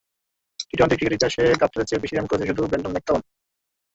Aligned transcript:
T twenty 0.59 0.95
ক্রিকেটের 0.95 1.17
ইতিহাসে 1.17 1.43
গাপটিলের 1.61 1.87
চেয়ে 1.89 2.01
বেশি 2.03 2.13
রান 2.15 2.25
করেছেন 2.27 2.49
শুধু 2.49 2.61
ব্রেন্ডন 2.63 2.91
ম্যাককালাম। 2.93 3.21